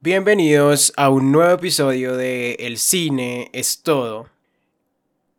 Bienvenidos 0.00 0.92
a 0.96 1.10
un 1.10 1.32
nuevo 1.32 1.52
episodio 1.52 2.16
de 2.16 2.52
El 2.60 2.78
cine 2.78 3.50
es 3.52 3.82
todo. 3.82 4.28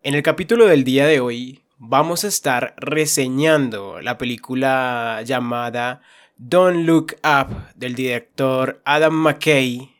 En 0.03 0.15
el 0.15 0.21
capítulo 0.21 0.65
del 0.65 0.83
día 0.83 1.07
de 1.07 1.21
hoy 1.21 1.61
vamos 1.77 2.25
a 2.25 2.27
estar 2.27 2.75
reseñando 2.75 4.01
la 4.01 4.17
película 4.17 5.21
llamada 5.25 6.01
Don't 6.35 6.85
Look 6.85 7.15
Up 7.23 7.55
del 7.75 7.95
director 7.95 8.81
Adam 8.83 9.13
McKay, 9.13 9.95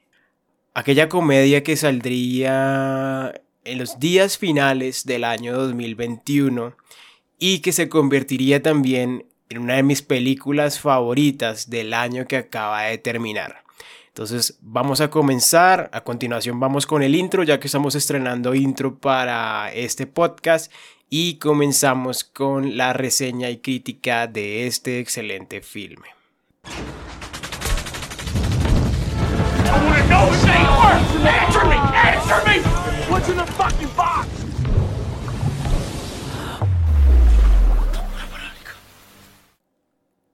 aquella 0.73 1.07
comedia 1.07 1.63
que 1.63 1.77
saldría 1.77 3.41
en 3.63 3.77
los 3.77 3.97
días 3.97 4.37
finales 4.37 5.05
del 5.05 5.23
año 5.23 5.57
2021 5.57 6.75
y 7.37 7.59
que 7.59 7.71
se 7.71 7.87
convertiría 7.87 8.61
también 8.61 9.25
en 9.47 9.59
una 9.59 9.75
de 9.75 9.83
mis 9.83 10.01
películas 10.01 10.81
favoritas 10.81 11.69
del 11.69 11.93
año 11.93 12.27
que 12.27 12.35
acaba 12.35 12.81
de 12.81 12.97
terminar. 12.97 13.68
Entonces 14.19 14.59
vamos 14.59 14.99
a 14.99 15.09
comenzar, 15.09 15.89
a 15.93 16.03
continuación 16.03 16.59
vamos 16.59 16.85
con 16.85 17.01
el 17.03 17.15
intro 17.15 17.43
ya 17.43 17.57
que 17.57 17.67
estamos 17.67 17.95
estrenando 17.95 18.53
intro 18.53 18.97
para 18.97 19.71
este 19.71 20.07
podcast 20.07 20.73
y 21.09 21.35
comenzamos 21.35 22.25
con 22.25 22.75
la 22.75 22.91
reseña 22.91 23.49
y 23.49 23.59
crítica 23.59 24.27
de 24.27 24.67
este 24.67 24.99
excelente 24.99 25.61
filme. 25.61 26.09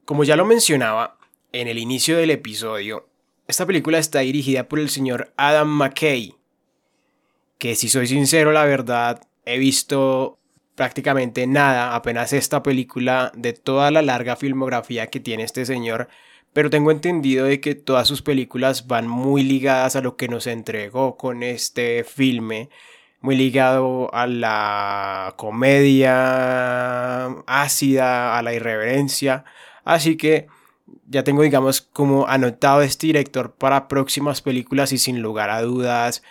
Como 0.06 0.24
ya 0.24 0.36
lo 0.36 0.46
mencionaba 0.46 1.20
en 1.52 1.68
el 1.68 1.78
inicio 1.78 2.18
del 2.18 2.32
episodio, 2.32 3.06
esta 3.48 3.66
película 3.66 3.98
está 4.00 4.20
dirigida 4.20 4.68
por 4.68 4.80
el 4.80 4.90
señor 4.90 5.34
Adam 5.38 5.68
McKay, 5.68 6.36
que 7.58 7.76
si 7.76 7.90
soy 7.90 8.08
sincero, 8.08 8.52
la 8.52 8.66
verdad, 8.66 9.22
he 9.46 9.60
visto 9.60 10.40
prácticamente 10.76 11.48
nada, 11.48 11.96
apenas 11.96 12.34
esta 12.34 12.62
película 12.62 13.32
de 13.36 13.54
toda 13.54 13.92
la 13.92 14.02
larga 14.02 14.36
filmografía 14.36 15.08
que 15.08 15.20
tiene 15.20 15.44
este 15.44 15.66
señor, 15.66 16.10
pero 16.54 16.70
tengo 16.70 16.92
entendido 16.92 17.46
de 17.46 17.62
que 17.62 17.76
todas 17.76 18.08
sus 18.08 18.22
películas 18.22 18.88
van 18.88 19.08
muy 19.08 19.44
ligadas 19.44 19.96
a 19.96 20.02
lo 20.02 20.18
que 20.18 20.28
nos 20.28 20.48
entregó 20.48 21.18
con 21.18 21.44
este 21.44 22.04
filme, 22.04 22.70
muy 23.22 23.36
ligado 23.36 24.14
a 24.14 24.28
la 24.28 25.34
comedia 25.38 26.16
ácida, 27.48 28.38
a 28.38 28.42
la 28.42 28.54
irreverencia, 28.54 29.46
así 29.84 30.18
que 30.18 30.48
ya 31.08 31.24
tengo, 31.24 31.44
digamos, 31.44 31.82
como 31.82 32.28
anotado 32.28 32.82
este 32.82 33.08
director 33.08 33.54
para 33.54 33.88
próximas 33.88 34.42
películas 34.42 34.92
y 34.92 34.98
sin 34.98 35.22
lugar 35.22 35.50
a 35.50 35.62
dudas 35.62 36.24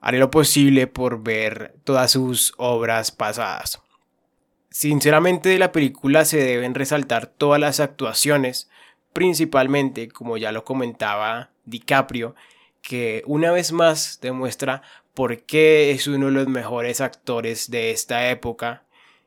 haré 0.00 0.18
lo 0.18 0.30
posible 0.30 0.88
por 0.88 1.22
ver 1.22 1.76
todas 1.84 2.10
sus 2.10 2.54
obras 2.56 3.12
pasadas. 3.12 3.80
Sinceramente 4.68 5.48
de 5.48 5.58
la 5.58 5.70
película 5.70 6.24
se 6.24 6.38
deben 6.38 6.74
resaltar 6.74 7.26
todas 7.26 7.60
las 7.60 7.78
actuaciones, 7.78 8.68
principalmente, 9.12 10.08
como 10.08 10.36
ya 10.36 10.50
lo 10.50 10.64
comentaba 10.64 11.50
DiCaprio, 11.66 12.34
que 12.80 13.22
una 13.26 13.52
vez 13.52 13.70
más 13.70 14.18
demuestra 14.20 14.82
por 15.14 15.42
qué 15.42 15.92
es 15.92 16.06
uno 16.06 16.26
de 16.26 16.32
los 16.32 16.48
mejores 16.48 17.00
actores 17.00 17.70
de 17.70 17.92
esta 17.92 18.30
época. 18.30 18.84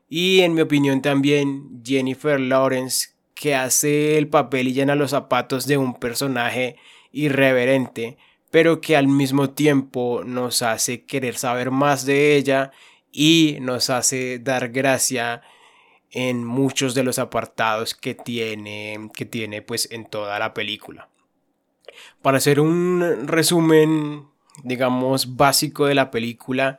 Y 0.08 0.40
en 0.40 0.54
mi 0.54 0.60
opinión 0.60 1.00
también 1.00 1.82
Jennifer 1.84 2.38
Lawrence, 2.38 3.15
que 3.36 3.54
hace 3.54 4.16
el 4.16 4.28
papel 4.28 4.68
y 4.68 4.72
llena 4.72 4.94
los 4.96 5.10
zapatos 5.10 5.66
de 5.66 5.76
un 5.76 5.94
personaje 5.94 6.76
irreverente, 7.12 8.16
pero 8.50 8.80
que 8.80 8.96
al 8.96 9.08
mismo 9.08 9.50
tiempo 9.50 10.22
nos 10.24 10.62
hace 10.62 11.04
querer 11.04 11.36
saber 11.36 11.70
más 11.70 12.06
de 12.06 12.34
ella 12.34 12.72
y 13.12 13.58
nos 13.60 13.90
hace 13.90 14.38
dar 14.38 14.70
gracia 14.70 15.42
en 16.10 16.44
muchos 16.44 16.94
de 16.94 17.04
los 17.04 17.18
apartados 17.18 17.94
que 17.94 18.14
tiene, 18.14 19.10
que 19.14 19.26
tiene 19.26 19.60
pues 19.60 19.88
en 19.92 20.06
toda 20.06 20.38
la 20.38 20.54
película. 20.54 21.10
Para 22.22 22.38
hacer 22.38 22.58
un 22.58 23.26
resumen, 23.26 24.28
digamos, 24.64 25.36
básico 25.36 25.84
de 25.86 25.94
la 25.94 26.10
película, 26.10 26.78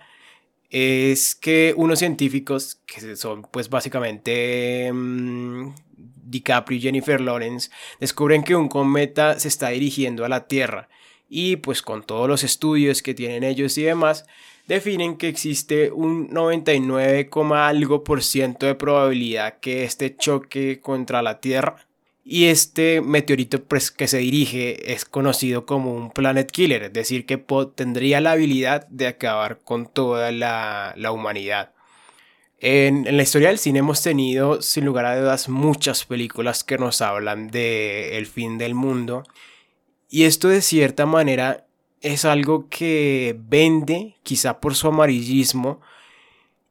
es 0.70 1.36
que 1.36 1.74
unos 1.78 2.00
científicos, 2.00 2.82
que 2.86 3.16
son 3.16 3.44
pues 3.44 3.70
básicamente 3.70 4.92
mm, 4.92 5.74
DiCaprio 5.96 6.78
y 6.78 6.82
Jennifer 6.82 7.22
Lawrence 7.22 7.70
descubren 8.00 8.44
que 8.44 8.56
un 8.56 8.68
cometa 8.68 9.40
se 9.40 9.48
está 9.48 9.70
dirigiendo 9.70 10.26
a 10.26 10.30
la 10.30 10.48
Tierra 10.48 10.90
y 11.30 11.58
pues 11.58 11.82
con 11.82 12.04
todos 12.04 12.28
los 12.28 12.44
estudios 12.44 13.02
que 13.02 13.14
tienen 13.14 13.44
ellos 13.44 13.78
y 13.78 13.84
demás 13.84 14.26
definen 14.68 15.18
que 15.18 15.30
existe 15.30 15.92
un 15.92 16.30
99, 16.30 17.30
algo 17.54 18.04
por 18.04 18.22
ciento 18.22 18.66
de 18.66 18.76
probabilidad 18.76 19.60
que 19.60 19.84
este 19.84 20.16
choque 20.16 20.82
contra 20.82 21.22
la 21.22 21.40
Tierra 21.40 21.87
y 22.30 22.46
este 22.46 23.02
meteorito 23.02 23.64
pues, 23.64 23.90
que 23.90 24.08
se 24.08 24.18
dirige 24.18 24.94
es 24.94 25.06
conocido 25.06 25.66
como 25.66 25.94
un 25.94 26.12
planet 26.12 26.52
killer, 26.52 26.84
es 26.84 26.94
decir, 26.94 27.26
que 27.26 27.38
tendría 27.76 28.22
la 28.22 28.32
habilidad 28.32 28.86
de 28.88 29.08
acabar 29.08 29.60
con 29.64 29.88
toda 29.88 30.32
la 30.32 31.12
humanidad. 31.12 31.72
En, 32.60 33.16
la 33.16 33.24
historia 33.24 33.50
del 33.50 33.60
cine 33.60 33.80
hemos 33.80 34.02
tenido, 34.02 34.62
sin 34.62 34.86
lugar 34.86 35.06
a 35.06 35.20
dudas, 35.20 35.48
muchas 35.48 36.06
películas 36.06 36.64
que 36.64 36.78
nos 36.78 37.02
hablan 37.02 37.50
de 37.50 38.18
el 38.18 38.26
fin 38.26 38.58
del 38.58 38.74
mundo. 38.74 39.24
Y 40.10 40.24
esto 40.24 40.48
de 40.48 40.62
cierta 40.62 41.06
manera 41.06 41.68
es 42.02 42.26
algo 42.26 42.68
que 42.70 43.36
vende, 43.38 44.16
quizá 44.24 44.60
por 44.60 44.76
su 44.76 44.88
amarillismo 44.88 45.82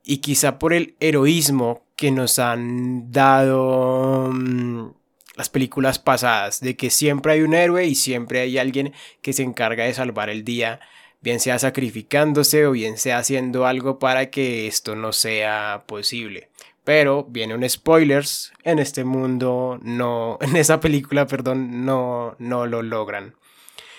y 0.03 0.19
quizá 0.19 0.59
por 0.59 0.73
el 0.73 0.97
heroísmo 1.01 1.85
que 1.95 2.11
nos 2.11 2.39
han 2.39 3.13
dado 3.13 4.31
mm, 4.33 4.91
las 5.37 5.51
películas 5.51 5.99
pasadas, 5.99 6.61
de 6.61 6.77
que 6.77 6.91
siempre 6.91 7.33
hay 7.35 7.43
un 7.43 7.55
héroe 7.55 7.87
y 7.87 7.95
siempre 7.95 8.41
hay 8.41 8.59
alguien 8.59 8.93
que 9.23 9.33
se 9.33 9.43
encarga 9.43 9.85
de 9.85 9.95
salvar 9.95 10.31
el 10.31 10.45
día 10.45 10.81
bien 11.27 11.41
sea 11.41 11.59
sacrificándose 11.59 12.67
o 12.67 12.73
bien 12.73 12.99
sea 12.99 13.19
haciendo 13.19 13.67
algo 13.67 13.99
para 13.99 14.31
que 14.31 14.67
esto 14.67 14.95
no 14.95 15.13
sea 15.13 15.83
posible. 15.87 16.51
Pero 16.85 17.25
viene 17.25 17.55
un 17.55 17.69
spoilers, 17.69 18.53
en 18.63 18.79
este 18.79 19.03
mundo 19.03 19.81
no, 19.83 20.39
en 20.41 20.55
esa 20.55 20.79
película, 20.81 21.27
perdón, 21.27 21.85
no, 21.85 22.37
no 22.39 22.67
lo 22.67 22.83
logran. 22.83 23.35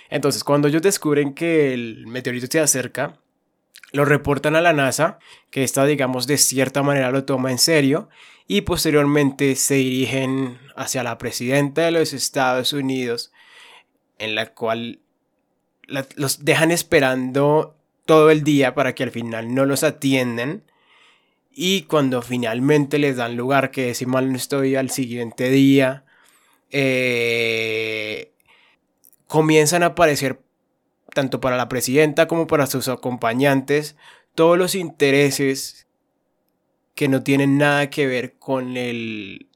Entonces, 0.09 0.45
cuando 0.45 0.69
ellos 0.69 0.81
descubren 0.81 1.33
que 1.33 1.73
el 1.73 2.07
meteorito 2.07 2.47
se 2.49 2.61
acerca, 2.61 3.17
lo 3.91 4.05
reportan 4.05 4.55
a 4.55 4.61
la 4.61 4.73
NASA, 4.73 5.19
que 5.49 5.63
esta, 5.63 5.85
digamos, 5.85 6.27
de 6.27 6.37
cierta 6.37 6.83
manera 6.83 7.11
lo 7.11 7.25
toma 7.25 7.51
en 7.51 7.57
serio, 7.57 8.09
y 8.47 8.61
posteriormente 8.61 9.55
se 9.55 9.75
dirigen 9.75 10.57
hacia 10.75 11.03
la 11.03 11.17
presidenta 11.17 11.83
de 11.83 11.91
los 11.91 12.13
Estados 12.13 12.73
Unidos, 12.73 13.31
en 14.19 14.35
la 14.35 14.53
cual 14.53 14.99
los 15.87 16.43
dejan 16.43 16.71
esperando 16.71 17.75
todo 18.05 18.29
el 18.31 18.43
día 18.43 18.73
para 18.73 18.95
que 18.95 19.03
al 19.03 19.11
final 19.11 19.53
no 19.53 19.65
los 19.65 19.83
atienden. 19.83 20.63
Y 21.51 21.83
cuando 21.83 22.21
finalmente 22.21 22.99
les 22.99 23.17
dan 23.17 23.35
lugar, 23.35 23.71
que 23.71 23.93
si 23.93 24.05
mal 24.05 24.31
no 24.31 24.37
estoy 24.37 24.75
al 24.75 24.89
siguiente 24.89 25.49
día, 25.49 26.05
eh, 26.71 28.31
comienzan 29.27 29.83
a 29.83 29.87
aparecer, 29.87 30.39
tanto 31.17 31.41
para 31.41 31.57
la 31.57 31.67
presidenta 31.67 32.27
como 32.27 32.45
para 32.45 32.67
sus 32.67 32.87
acompañantes, 32.89 33.95
todos 34.35 34.55
los 34.55 34.75
intereses 34.75 35.87
que 36.93 37.07
no 37.07 37.23
tienen 37.23 37.57
nada 37.57 37.89
que 37.89 38.05
ver 38.05 38.35
con 38.37 38.77
el 38.77 39.47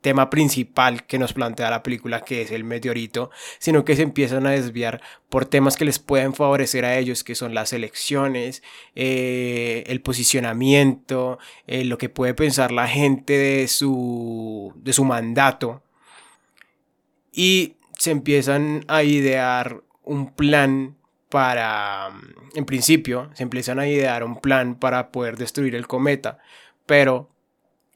tema 0.00 0.30
principal 0.30 1.04
que 1.04 1.18
nos 1.18 1.34
plantea 1.34 1.68
la 1.68 1.82
película, 1.82 2.22
que 2.22 2.40
es 2.40 2.50
el 2.50 2.64
meteorito, 2.64 3.30
sino 3.58 3.84
que 3.84 3.94
se 3.94 4.00
empiezan 4.00 4.46
a 4.46 4.52
desviar 4.52 5.02
por 5.28 5.44
temas 5.44 5.76
que 5.76 5.84
les 5.84 5.98
pueden 5.98 6.32
favorecer 6.32 6.86
a 6.86 6.96
ellos, 6.96 7.24
que 7.24 7.34
son 7.34 7.52
las 7.52 7.74
elecciones, 7.74 8.62
eh, 8.94 9.84
el 9.88 10.00
posicionamiento, 10.00 11.38
eh, 11.66 11.84
lo 11.84 11.98
que 11.98 12.08
puede 12.08 12.32
pensar 12.32 12.72
la 12.72 12.88
gente 12.88 13.36
de 13.36 13.68
su, 13.68 14.72
de 14.76 14.94
su 14.94 15.04
mandato. 15.04 15.82
Y 17.34 17.74
se 17.98 18.12
empiezan 18.12 18.86
a 18.88 19.02
idear 19.02 19.82
un 20.04 20.32
plan 20.32 20.96
para, 21.32 22.10
en 22.54 22.66
principio, 22.66 23.30
se 23.32 23.42
empiezan 23.42 23.78
a 23.78 23.88
idear 23.88 24.22
un 24.22 24.36
plan 24.36 24.74
para 24.74 25.10
poder 25.10 25.38
destruir 25.38 25.74
el 25.74 25.86
cometa, 25.86 26.36
pero 26.84 27.30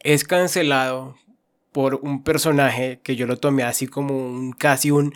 es 0.01 0.25
cancelado 0.25 1.17
por 1.71 1.97
un 1.97 2.25
personaje 2.25 2.99
que 3.03 3.15
yo 3.15 3.27
lo 3.27 3.37
tomé 3.37 3.63
así 3.63 3.89
como 3.89 4.17
un 4.17 4.53
casi 4.53 4.91
un 4.91 5.13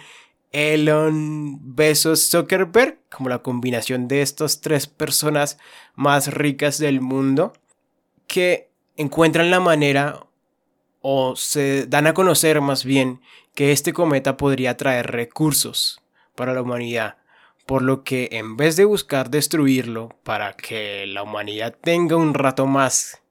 Elon 0.52 1.74
Besos 1.74 2.28
Zuckerberg, 2.28 2.98
como 3.10 3.30
la 3.30 3.38
combinación 3.38 4.06
de 4.06 4.20
estas 4.20 4.60
tres 4.60 4.86
personas 4.86 5.56
más 5.94 6.26
ricas 6.30 6.76
del 6.76 7.00
mundo, 7.00 7.54
que 8.26 8.68
encuentran 8.98 9.50
la 9.50 9.60
manera 9.60 10.26
o 11.00 11.36
se 11.36 11.86
dan 11.86 12.06
a 12.06 12.12
conocer 12.12 12.60
más 12.60 12.84
bien 12.84 13.22
que 13.54 13.72
este 13.72 13.94
cometa 13.94 14.36
podría 14.36 14.76
traer 14.76 15.10
recursos 15.10 16.02
para 16.34 16.52
la 16.52 16.60
humanidad. 16.60 17.19
Por 17.66 17.82
lo 17.82 18.02
que 18.02 18.28
en 18.32 18.56
vez 18.56 18.76
de 18.76 18.84
buscar 18.84 19.30
destruirlo 19.30 20.18
para 20.24 20.54
que 20.54 21.06
la 21.06 21.22
humanidad 21.22 21.76
tenga 21.80 22.16
un 22.16 22.34
rato 22.34 22.66
más, 22.66 23.22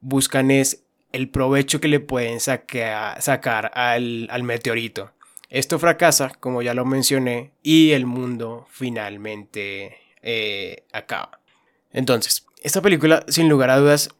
buscan 0.00 0.50
es 0.50 0.84
el 1.12 1.28
provecho 1.28 1.80
que 1.80 1.88
le 1.88 2.00
pueden 2.00 2.40
sacar 2.40 3.70
al, 3.74 4.42
meteorito. 4.42 5.12
Esto 5.48 5.78
fracasa, 5.78 6.30
como 6.40 6.62
ya 6.62 6.74
lo 6.74 6.84
mencioné, 6.84 7.52
y 7.62 7.92
el 7.92 8.06
mundo 8.06 8.66
finalmente 8.68 9.96
eh, 10.22 10.84
acaba. 10.92 11.38
Entonces, 11.92 12.46
esta 12.62 12.82
película, 12.82 13.24
sin 13.28 13.48
lugar 13.48 13.70
a 13.70 13.78
dudas, 13.78 14.10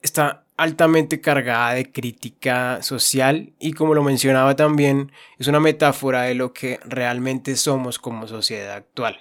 está 0.00 0.44
altamente 0.62 1.20
cargada 1.20 1.74
de 1.74 1.90
crítica 1.90 2.82
social 2.82 3.52
y 3.58 3.72
como 3.72 3.94
lo 3.94 4.02
mencionaba 4.04 4.54
también, 4.56 5.12
es 5.38 5.48
una 5.48 5.60
metáfora 5.60 6.22
de 6.22 6.34
lo 6.34 6.52
que 6.52 6.78
realmente 6.84 7.56
somos 7.56 7.98
como 7.98 8.28
sociedad 8.28 8.76
actual. 8.76 9.20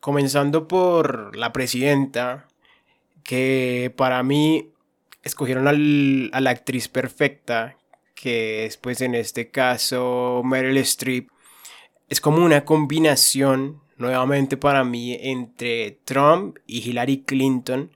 Comenzando 0.00 0.66
por 0.68 1.36
la 1.36 1.52
presidenta, 1.52 2.48
que 3.22 3.92
para 3.96 4.22
mí 4.22 4.70
escogieron 5.22 5.68
a 5.68 6.40
la 6.40 6.50
actriz 6.50 6.88
perfecta, 6.88 7.76
que 8.14 8.64
es 8.64 8.76
pues 8.76 9.00
en 9.00 9.14
este 9.14 9.50
caso 9.50 10.42
Meryl 10.44 10.78
Streep. 10.78 11.28
Es 12.08 12.20
como 12.20 12.44
una 12.44 12.64
combinación 12.64 13.80
nuevamente 13.96 14.56
para 14.56 14.82
mí 14.82 15.16
entre 15.20 16.00
Trump 16.04 16.58
y 16.66 16.88
Hillary 16.88 17.22
Clinton, 17.24 17.94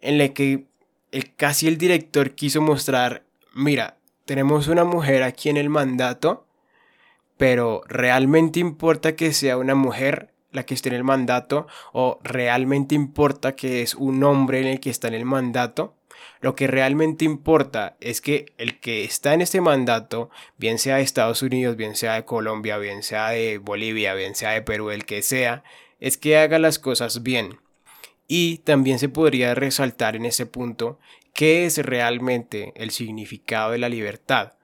en 0.00 0.18
la 0.18 0.28
que 0.28 0.66
el, 1.12 1.34
casi 1.34 1.68
el 1.68 1.78
director 1.78 2.34
quiso 2.34 2.60
mostrar, 2.60 3.24
mira, 3.54 3.96
tenemos 4.24 4.68
una 4.68 4.84
mujer 4.84 5.22
aquí 5.22 5.48
en 5.48 5.56
el 5.56 5.68
mandato, 5.68 6.46
pero 7.36 7.82
realmente 7.86 8.60
importa 8.60 9.14
que 9.14 9.32
sea 9.32 9.56
una 9.56 9.74
mujer 9.74 10.32
la 10.52 10.64
que 10.64 10.74
esté 10.74 10.88
en 10.88 10.94
el 10.94 11.04
mandato 11.04 11.66
o 11.92 12.18
realmente 12.24 12.94
importa 12.94 13.54
que 13.54 13.82
es 13.82 13.94
un 13.94 14.24
hombre 14.24 14.70
el 14.70 14.80
que 14.80 14.90
está 14.90 15.08
en 15.08 15.14
el 15.14 15.24
mandato. 15.24 15.94
Lo 16.40 16.54
que 16.54 16.66
realmente 16.66 17.24
importa 17.24 17.96
es 18.00 18.20
que 18.20 18.46
el 18.56 18.80
que 18.80 19.04
está 19.04 19.34
en 19.34 19.42
este 19.42 19.60
mandato, 19.60 20.30
bien 20.56 20.78
sea 20.78 20.96
de 20.96 21.02
Estados 21.02 21.42
Unidos, 21.42 21.76
bien 21.76 21.94
sea 21.94 22.14
de 22.14 22.24
Colombia, 22.24 22.78
bien 22.78 23.02
sea 23.02 23.30
de 23.30 23.58
Bolivia, 23.58 24.14
bien 24.14 24.34
sea 24.34 24.50
de 24.50 24.62
Perú, 24.62 24.90
el 24.90 25.04
que 25.04 25.22
sea, 25.22 25.62
es 26.00 26.16
que 26.16 26.38
haga 26.38 26.58
las 26.58 26.78
cosas 26.78 27.22
bien. 27.22 27.58
Y 28.28 28.58
también 28.58 28.98
se 28.98 29.08
podría 29.08 29.54
resaltar 29.54 30.16
en 30.16 30.26
ese 30.26 30.46
punto 30.46 30.98
qué 31.32 31.66
es 31.66 31.78
realmente 31.78 32.72
el 32.76 32.90
significado 32.90 33.72
de 33.72 33.78
la 33.78 33.88
libertad. 33.88 34.54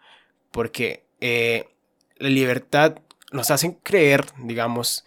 Porque 0.50 1.04
eh, 1.20 1.68
la 2.18 2.28
libertad 2.28 2.96
nos 3.30 3.50
hacen 3.50 3.78
creer, 3.82 4.24
digamos, 4.38 5.04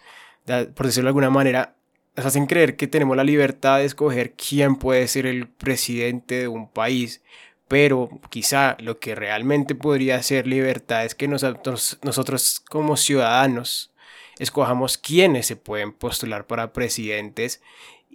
por 0.74 0.86
decirlo 0.86 1.06
de 1.06 1.10
alguna 1.10 1.30
manera, 1.30 1.74
nos 2.16 2.26
hacen 2.26 2.46
creer 2.46 2.76
que 2.76 2.86
tenemos 2.86 3.16
la 3.16 3.24
libertad 3.24 3.78
de 3.78 3.84
escoger 3.84 4.32
quién 4.32 4.76
puede 4.76 5.06
ser 5.08 5.26
el 5.26 5.48
presidente 5.48 6.40
de 6.40 6.48
un 6.48 6.68
país, 6.68 7.22
pero 7.68 8.08
quizá 8.30 8.76
lo 8.80 8.98
que 8.98 9.14
realmente 9.14 9.74
podría 9.74 10.22
ser 10.22 10.46
libertad 10.46 11.04
es 11.04 11.14
que 11.14 11.28
nosotros, 11.28 11.98
nosotros 12.02 12.62
como 12.70 12.96
ciudadanos 12.96 13.92
escojamos 14.38 14.98
quiénes 14.98 15.46
se 15.46 15.56
pueden 15.56 15.92
postular 15.92 16.46
para 16.46 16.72
presidentes 16.72 17.60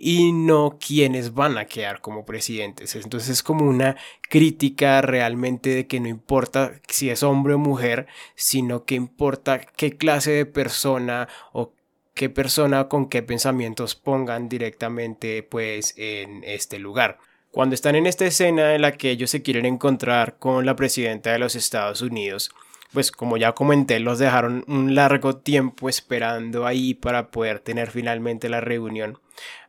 y 0.04 0.32
no 0.32 0.80
quiénes 0.80 1.36
van 1.36 1.60
a 1.60 1.66
quedar 1.66 2.02
como 2.02 2.26
presidentes. 2.26 2.96
Entonces 2.96 3.30
es 3.30 3.44
como 3.44 3.70
una 3.70 3.98
crítica 4.30 5.00
realmente 5.04 5.70
de 5.70 5.86
que 5.86 6.00
no 6.00 6.08
importa 6.08 6.82
si 6.88 7.12
es 7.12 7.22
hombre 7.22 7.54
o 7.54 7.60
mujer, 7.60 8.08
sino 8.34 8.84
que 8.86 8.96
importa 8.96 9.60
qué 9.60 9.98
clase 9.98 10.32
de 10.32 10.48
persona 10.48 11.28
o 11.54 11.74
qué 12.16 12.32
persona 12.32 12.90
con 12.90 13.10
qué 13.10 13.22
pensamientos 13.22 13.94
pongan 13.94 14.50
directamente 14.50 15.44
pues 15.44 15.94
en 15.98 16.44
este 16.46 16.80
lugar. 16.80 17.20
Cuando 17.52 17.76
están 17.76 17.96
en 17.96 18.08
esta 18.08 18.26
escena 18.26 18.74
en 18.74 18.82
la 18.82 18.94
que 18.94 19.12
ellos 19.12 19.30
se 19.30 19.44
quieren 19.44 19.68
encontrar 19.68 20.40
con 20.40 20.66
la 20.66 20.76
presidenta 20.76 21.32
de 21.32 21.38
los 21.38 21.56
Estados 21.56 22.02
Unidos, 22.02 22.50
pues 22.94 23.12
como 23.12 23.38
ya 23.38 23.54
comenté, 23.54 24.00
los 24.00 24.20
dejaron 24.20 24.66
un 24.68 24.96
largo 24.96 25.38
tiempo 25.38 25.90
esperando 25.90 26.66
ahí 26.66 26.94
para 26.94 27.32
poder 27.32 27.60
tener 27.60 27.90
finalmente 27.90 28.50
la 28.50 28.62
reunión. 28.62 29.20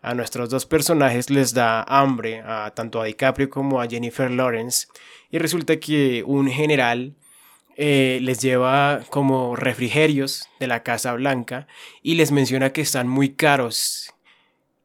A 0.01 0.15
nuestros 0.15 0.51
dos 0.51 0.67
personajes 0.67 1.31
les 1.31 1.55
da 1.55 1.83
hambre, 1.85 2.43
a 2.45 2.73
tanto 2.75 3.01
a 3.01 3.05
DiCaprio 3.05 3.49
como 3.49 3.81
a 3.81 3.87
Jennifer 3.87 4.31
Lawrence, 4.31 4.89
y 5.31 5.39
resulta 5.39 5.79
que 5.79 6.25
un 6.27 6.49
general 6.49 7.15
eh, 7.77 8.19
les 8.23 8.41
lleva 8.41 9.01
como 9.09 9.57
refrigerios 9.57 10.49
de 10.61 10.67
la 10.67 10.83
Casa 10.83 11.15
Blanca 11.15 11.67
y 12.03 12.17
les 12.17 12.31
menciona 12.31 12.71
que 12.71 12.83
están 12.83 13.09
muy 13.09 13.31
caros 13.31 14.13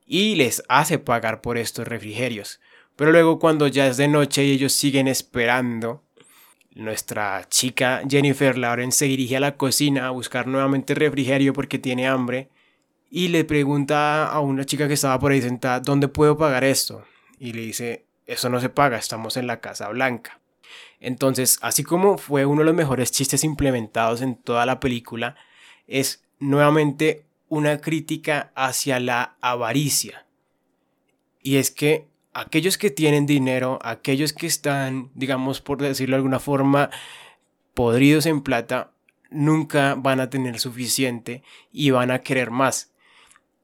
y 0.05 0.35
les 0.35 0.63
hace 0.69 0.99
pagar 0.99 1.41
por 1.41 1.57
estos 1.57 1.87
refrigerios. 1.87 2.61
Pero 2.95 3.11
luego 3.11 3.39
cuando 3.39 3.67
ya 3.67 3.87
es 3.87 3.97
de 3.97 4.07
noche 4.07 4.45
y 4.45 4.51
ellos 4.51 4.73
siguen 4.73 5.07
esperando, 5.07 6.03
nuestra 6.77 7.45
chica 7.49 8.01
Jennifer 8.07 8.57
Lawrence 8.57 8.99
se 8.99 9.05
dirige 9.05 9.37
a 9.37 9.39
la 9.39 9.57
cocina 9.57 10.07
a 10.07 10.11
buscar 10.11 10.47
nuevamente 10.47 10.95
refrigerio 10.95 11.53
porque 11.53 11.79
tiene 11.79 12.07
hambre 12.07 12.49
y 13.09 13.29
le 13.29 13.43
pregunta 13.45 14.27
a 14.27 14.39
una 14.39 14.65
chica 14.65 14.87
que 14.87 14.93
estaba 14.93 15.19
por 15.19 15.31
ahí 15.31 15.41
sentada, 15.41 15.79
¿dónde 15.79 16.07
puedo 16.07 16.37
pagar 16.37 16.63
esto? 16.63 17.05
Y 17.39 17.53
le 17.53 17.61
dice, 17.61 18.05
eso 18.25 18.49
no 18.49 18.59
se 18.59 18.69
paga, 18.69 18.97
estamos 18.97 19.37
en 19.37 19.47
la 19.47 19.59
Casa 19.59 19.87
Blanca. 19.89 20.39
Entonces, 20.99 21.57
así 21.61 21.83
como 21.83 22.17
fue 22.17 22.45
uno 22.45 22.61
de 22.61 22.65
los 22.65 22.75
mejores 22.75 23.11
chistes 23.11 23.43
implementados 23.43 24.21
en 24.21 24.35
toda 24.35 24.65
la 24.65 24.79
película, 24.79 25.35
es 25.87 26.23
nuevamente 26.39 27.25
una 27.47 27.79
crítica 27.79 28.51
hacia 28.55 28.99
la 28.99 29.37
avaricia. 29.39 30.25
Y 31.41 31.57
es 31.57 31.71
que 31.71 32.07
aquellos 32.37 32.77
que 32.77 32.91
tienen 32.91 33.25
dinero, 33.25 33.79
aquellos 33.81 34.31
que 34.31 34.45
están, 34.45 35.09
digamos, 35.15 35.59
por 35.59 35.81
decirlo 35.81 36.15
de 36.15 36.17
alguna 36.17 36.39
forma, 36.39 36.91
podridos 37.73 38.27
en 38.27 38.41
plata, 38.41 38.91
nunca 39.31 39.95
van 39.95 40.19
a 40.19 40.29
tener 40.29 40.59
suficiente 40.59 41.41
y 41.71 41.89
van 41.89 42.11
a 42.11 42.19
querer 42.19 42.51
más. 42.51 42.93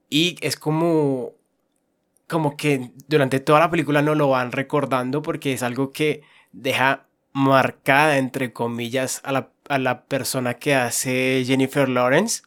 Y 0.09 0.37
es 0.41 0.55
como 0.55 1.33
como 2.27 2.57
que 2.57 2.91
durante 3.07 3.39
toda 3.39 3.59
la 3.59 3.69
película 3.69 4.01
no 4.01 4.15
lo 4.15 4.29
van 4.29 4.51
recordando 4.51 5.21
porque 5.21 5.53
es 5.53 5.61
algo 5.61 5.91
que 5.91 6.23
deja 6.51 7.05
marcada, 7.31 8.17
entre 8.17 8.53
comillas, 8.53 9.21
a 9.23 9.33
la, 9.33 9.51
a 9.69 9.77
la 9.77 10.05
persona 10.05 10.55
que 10.55 10.73
hace 10.73 11.43
Jennifer 11.45 11.87
Lawrence. 11.87 12.41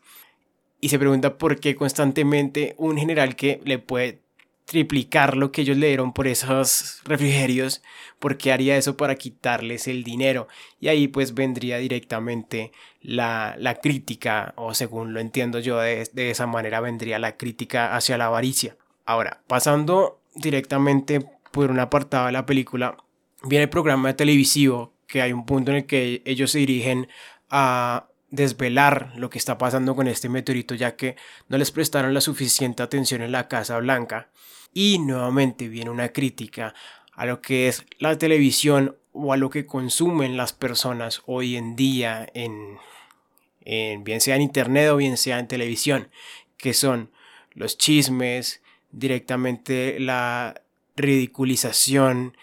Y 0.81 0.89
se 0.89 0.99
pregunta 0.99 1.39
por 1.39 1.61
qué 1.61 1.77
constantemente 1.77 2.75
un 2.79 2.97
general 2.97 3.37
que 3.37 3.61
le 3.65 3.79
puede 3.79 4.26
triplicar 4.67 5.37
lo 5.37 5.53
que 5.53 5.63
ellos 5.63 5.77
le 5.77 5.87
dieron 5.87 6.13
por 6.13 6.27
esos 6.27 7.01
refrigerios, 7.05 7.83
¿por 8.19 8.37
qué 8.37 8.53
haría 8.53 8.77
eso 8.77 8.97
para 8.97 9.15
quitarles 9.15 9.87
el 9.87 10.05
dinero? 10.05 10.49
Y 10.81 10.89
ahí 10.89 11.09
pues 11.09 11.35
vendría 11.35 11.79
directamente 11.79 12.73
la, 13.01 13.55
la 13.59 13.77
crítica, 13.77 14.53
o 14.57 14.75
según 14.75 15.15
lo 15.15 15.21
entiendo 15.21 15.61
yo 15.61 15.79
de, 15.79 16.09
de 16.13 16.31
esa 16.31 16.47
manera, 16.47 16.81
vendría 16.81 17.19
la 17.19 17.37
crítica 17.37 17.97
hacia 17.97 18.19
la 18.19 18.27
avaricia. 18.27 18.77
Ahora, 19.05 19.41
pasando 19.47 20.21
directamente 20.35 21.25
por 21.53 21.71
un 21.71 21.79
apartado 21.79 22.27
de 22.27 22.33
la 22.33 22.45
película, 22.45 22.97
viene 23.45 23.65
el 23.65 23.71
programa 23.71 24.15
televisivo, 24.15 24.93
que 25.07 25.23
hay 25.23 25.33
un 25.33 25.47
punto 25.47 25.71
en 25.71 25.79
el 25.79 25.87
que 25.87 26.23
ellos 26.25 26.51
se 26.51 26.59
dirigen 26.59 27.09
a 27.49 28.09
desvelar 28.31 29.13
lo 29.17 29.31
que 29.31 29.39
está 29.39 29.57
pasando 29.57 29.95
con 29.95 30.09
este 30.09 30.29
meteorito, 30.29 30.75
ya 30.75 30.97
que 30.97 31.15
no 31.49 31.57
les 31.57 31.71
prestaron 31.71 32.13
la 32.13 32.21
suficiente 32.21 32.83
atención 32.83 33.23
en 33.23 33.31
la 33.31 33.47
Casa 33.47 33.79
Blanca. 33.79 34.29
Y 34.79 34.99
nuevamente 34.99 35.71
viene 35.71 35.89
una 35.89 36.11
crítica 36.11 36.75
a 37.15 37.25
lo 37.25 37.41
que 37.41 37.67
es 37.67 37.87
la 37.99 38.19
televisión 38.19 38.95
o 39.15 39.33
a 39.33 39.39
lo 39.39 39.49
que 39.49 39.65
consumen 39.65 40.37
las 40.37 40.53
personas 40.53 41.23
hoy 41.25 41.57
en 41.57 41.77
día 41.77 42.29
en, 42.35 42.77
en 43.63 44.05
bien 44.05 44.21
sea 44.21 44.37
en 44.37 44.43
internet 44.43 44.91
o 44.91 44.99
bien 44.99 45.17
sea 45.17 45.39
en 45.39 45.49
televisión, 45.49 46.11
que 46.59 46.75
son 46.75 47.11
los 47.55 47.79
chismes, 47.79 48.61
directamente 48.91 49.99
la 49.99 50.61
ridiculización 50.95 52.37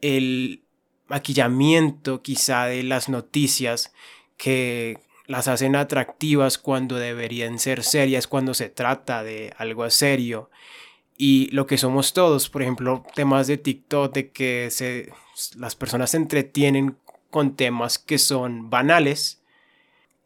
el 0.00 0.64
maquillamiento 1.06 2.20
quizá 2.20 2.66
de 2.66 2.82
las 2.82 3.08
noticias 3.08 3.92
que 4.36 4.98
las 5.26 5.46
hacen 5.46 5.76
atractivas 5.76 6.58
cuando 6.58 6.96
deberían 6.96 7.60
ser 7.60 7.84
serias 7.84 8.26
cuando 8.26 8.54
se 8.54 8.70
trata 8.70 9.22
de 9.22 9.54
algo 9.56 9.88
serio 9.88 10.50
y 11.18 11.50
lo 11.52 11.66
que 11.66 11.78
somos 11.78 12.12
todos, 12.12 12.48
por 12.48 12.62
ejemplo, 12.62 13.04
temas 13.14 13.46
de 13.46 13.56
TikTok 13.56 14.12
de 14.12 14.30
que 14.30 14.68
se, 14.70 15.12
las 15.56 15.74
personas 15.74 16.10
se 16.10 16.18
entretienen 16.18 16.96
con 17.30 17.56
temas 17.56 17.98
que 17.98 18.18
son 18.18 18.70
banales 18.70 19.42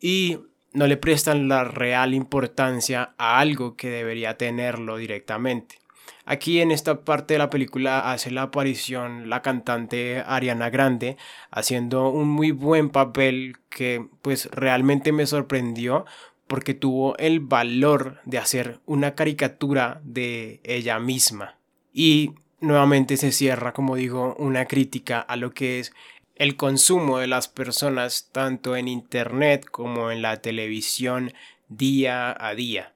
y 0.00 0.38
no 0.72 0.86
le 0.86 0.96
prestan 0.96 1.48
la 1.48 1.64
real 1.64 2.14
importancia 2.14 3.14
a 3.18 3.38
algo 3.38 3.76
que 3.76 3.90
debería 3.90 4.36
tenerlo 4.36 4.96
directamente. 4.96 5.80
Aquí 6.24 6.60
en 6.60 6.70
esta 6.70 7.00
parte 7.00 7.34
de 7.34 7.38
la 7.38 7.50
película 7.50 8.12
hace 8.12 8.30
la 8.30 8.42
aparición 8.42 9.28
la 9.28 9.42
cantante 9.42 10.22
Ariana 10.24 10.70
Grande 10.70 11.16
haciendo 11.50 12.08
un 12.10 12.28
muy 12.28 12.52
buen 12.52 12.90
papel 12.90 13.56
que 13.68 14.06
pues 14.22 14.48
realmente 14.52 15.12
me 15.12 15.26
sorprendió 15.26 16.04
porque 16.50 16.74
tuvo 16.74 17.16
el 17.18 17.38
valor 17.38 18.20
de 18.24 18.38
hacer 18.38 18.80
una 18.84 19.14
caricatura 19.14 20.00
de 20.02 20.58
ella 20.64 20.98
misma. 20.98 21.54
Y 21.92 22.32
nuevamente 22.58 23.16
se 23.16 23.30
cierra, 23.30 23.72
como 23.72 23.94
digo, 23.94 24.34
una 24.36 24.64
crítica 24.66 25.20
a 25.20 25.36
lo 25.36 25.54
que 25.54 25.78
es 25.78 25.92
el 26.34 26.56
consumo 26.56 27.18
de 27.18 27.28
las 27.28 27.46
personas 27.46 28.30
tanto 28.32 28.74
en 28.74 28.88
Internet 28.88 29.64
como 29.70 30.10
en 30.10 30.22
la 30.22 30.42
televisión 30.42 31.32
día 31.68 32.36
a 32.44 32.52
día. 32.56 32.94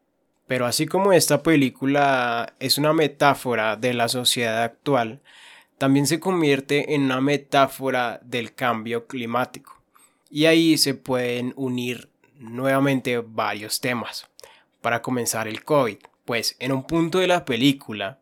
Pero 0.48 0.66
así 0.66 0.86
como 0.86 1.12
esta 1.12 1.44
película 1.44 2.54
es 2.58 2.76
una 2.76 2.92
metáfora 2.92 3.76
de 3.76 3.94
la 3.94 4.08
sociedad 4.08 4.64
actual, 4.64 5.20
también 5.78 6.08
se 6.08 6.18
convierte 6.18 6.96
en 6.96 7.02
una 7.02 7.20
metáfora 7.20 8.18
del 8.24 8.52
cambio 8.52 9.06
climático. 9.06 9.80
Y 10.28 10.46
ahí 10.46 10.76
se 10.76 10.94
pueden 10.94 11.52
unir 11.54 12.08
nuevamente 12.38 13.18
varios 13.18 13.80
temas. 13.80 14.28
Para 14.80 15.02
comenzar 15.02 15.48
el 15.48 15.64
COVID, 15.64 15.98
pues 16.24 16.56
en 16.58 16.72
un 16.72 16.86
punto 16.86 17.18
de 17.18 17.26
la 17.26 17.44
película, 17.44 18.18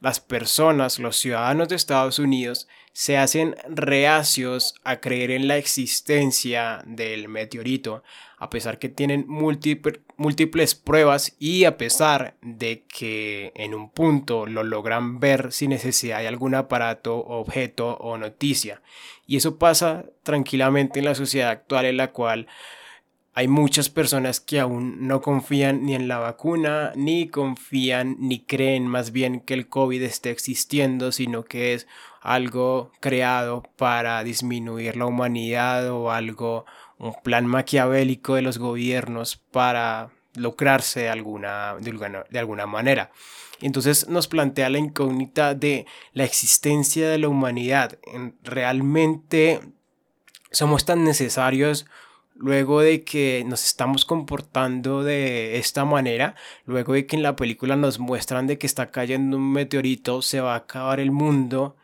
las 0.00 0.20
personas, 0.20 0.98
los 0.98 1.16
ciudadanos 1.16 1.68
de 1.68 1.76
Estados 1.76 2.18
Unidos, 2.18 2.66
se 2.92 3.16
hacen 3.16 3.56
reacios 3.68 4.74
a 4.84 5.00
creer 5.00 5.30
en 5.30 5.48
la 5.48 5.56
existencia 5.56 6.82
del 6.84 7.28
meteorito, 7.28 8.02
a 8.36 8.50
pesar 8.50 8.78
que 8.78 8.88
tienen 8.88 9.24
múltiples 9.28 10.74
pruebas 10.74 11.36
y 11.38 11.64
a 11.64 11.78
pesar 11.78 12.34
de 12.42 12.82
que 12.82 13.52
en 13.54 13.72
un 13.72 13.90
punto 13.90 14.46
lo 14.46 14.64
logran 14.64 15.20
ver 15.20 15.52
sin 15.52 15.70
necesidad 15.70 16.18
de 16.18 16.28
algún 16.28 16.56
aparato, 16.56 17.16
objeto 17.16 17.96
o 17.98 18.18
noticia. 18.18 18.82
Y 19.26 19.36
eso 19.36 19.56
pasa 19.56 20.04
tranquilamente 20.24 20.98
en 20.98 21.04
la 21.06 21.14
sociedad 21.14 21.50
actual 21.50 21.86
en 21.86 21.96
la 21.96 22.10
cual 22.10 22.48
hay 23.34 23.48
muchas 23.48 23.88
personas 23.88 24.40
que 24.40 24.60
aún 24.60 25.06
no 25.06 25.22
confían 25.22 25.86
ni 25.86 25.94
en 25.94 26.06
la 26.06 26.18
vacuna, 26.18 26.92
ni 26.96 27.28
confían 27.28 28.16
ni 28.18 28.40
creen 28.40 28.86
más 28.86 29.10
bien 29.10 29.40
que 29.40 29.54
el 29.54 29.68
COVID 29.68 30.02
esté 30.02 30.30
existiendo, 30.30 31.12
sino 31.12 31.44
que 31.44 31.72
es 31.72 31.86
algo 32.20 32.92
creado 33.00 33.62
para 33.76 34.22
disminuir 34.22 34.96
la 34.96 35.06
humanidad 35.06 35.90
o 35.90 36.10
algo, 36.10 36.66
un 36.98 37.14
plan 37.22 37.46
maquiavélico 37.46 38.34
de 38.34 38.42
los 38.42 38.58
gobiernos 38.58 39.36
para 39.36 40.10
lucrarse 40.34 41.00
de 41.00 41.08
alguna, 41.08 41.76
de 41.80 41.90
alguna, 41.90 42.24
de 42.28 42.38
alguna 42.38 42.66
manera. 42.66 43.12
Entonces 43.62 44.08
nos 44.08 44.28
plantea 44.28 44.68
la 44.68 44.78
incógnita 44.78 45.54
de 45.54 45.86
la 46.12 46.24
existencia 46.24 47.08
de 47.08 47.18
la 47.18 47.28
humanidad. 47.28 47.98
¿Realmente 48.42 49.60
somos 50.50 50.84
tan 50.84 51.04
necesarios 51.04 51.86
luego 52.42 52.80
de 52.80 53.04
que 53.04 53.44
nos 53.46 53.64
estamos 53.64 54.04
comportando 54.04 55.04
de 55.04 55.58
esta 55.58 55.84
manera, 55.84 56.34
luego 56.66 56.94
de 56.94 57.06
que 57.06 57.14
en 57.14 57.22
la 57.22 57.36
película 57.36 57.76
nos 57.76 58.00
muestran 58.00 58.48
de 58.48 58.58
que 58.58 58.66
está 58.66 58.90
cayendo 58.90 59.36
un 59.36 59.52
meteorito, 59.52 60.22
se 60.22 60.40
va 60.40 60.54
a 60.54 60.58
acabar 60.58 60.98
el 60.98 61.12
mundo 61.12 61.76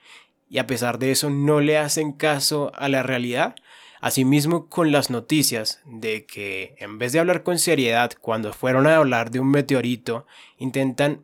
y 0.51 0.59
a 0.59 0.67
pesar 0.67 0.99
de 0.99 1.13
eso 1.13 1.31
no 1.31 1.61
le 1.61 1.79
hacen 1.79 2.11
caso 2.13 2.73
a 2.75 2.89
la 2.89 3.05
realidad. 3.05 3.55
Asimismo 4.01 4.67
con 4.67 4.91
las 4.91 5.11
noticias 5.11 5.81
de 5.85 6.27
que 6.27 6.75
en 6.79 6.99
vez 6.99 7.13
de 7.13 7.21
hablar 7.21 7.45
con 7.45 7.61
seriedad 7.61 8.13
cuando 8.21 8.53
fueron 8.53 8.89
a 8.89 8.97
hablar 8.97 9.31
de 9.31 9.39
un 9.39 9.53
meteorito, 9.53 10.27
intentan 10.59 11.23